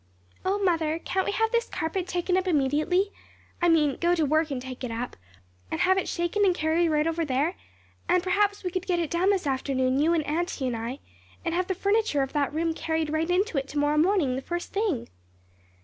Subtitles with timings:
[0.43, 3.11] "O mother, can't we have this carpet taken up immediately
[3.61, 5.15] I mean go to work and take it up
[5.69, 7.55] and have it shaken and carried right over there?
[8.09, 10.97] and perhaps we could get it down this afternoon, you and auntie and I;
[11.45, 14.41] and have the furniture of that room carried right into it to morrow morning, the
[14.41, 15.07] first thing."